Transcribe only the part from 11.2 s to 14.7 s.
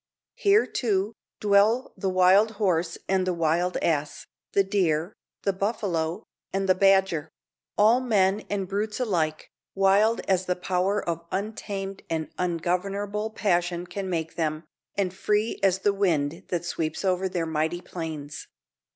untamed and ungovernable passion can make them,